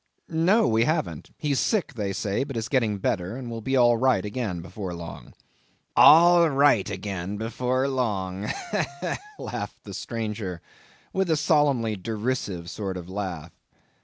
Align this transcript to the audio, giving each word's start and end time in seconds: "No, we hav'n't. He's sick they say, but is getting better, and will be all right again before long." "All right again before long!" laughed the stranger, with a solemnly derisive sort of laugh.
"No, 0.29 0.67
we 0.67 0.85
hav'n't. 0.85 1.29
He's 1.37 1.59
sick 1.59 1.93
they 1.93 2.11
say, 2.11 2.43
but 2.43 2.57
is 2.57 2.69
getting 2.69 2.97
better, 2.97 3.37
and 3.37 3.51
will 3.51 3.61
be 3.61 3.77
all 3.77 3.97
right 3.97 4.25
again 4.25 4.59
before 4.59 4.95
long." 4.95 5.33
"All 5.95 6.49
right 6.49 6.89
again 6.89 7.37
before 7.37 7.87
long!" 7.87 8.47
laughed 9.37 9.83
the 9.83 9.93
stranger, 9.93 10.59
with 11.13 11.29
a 11.29 11.37
solemnly 11.37 11.97
derisive 11.97 12.67
sort 12.67 12.97
of 12.97 13.09
laugh. 13.11 13.51